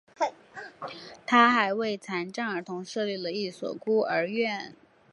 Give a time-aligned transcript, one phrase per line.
[1.27, 4.73] 他还为残障儿童设立了一所孤儿院。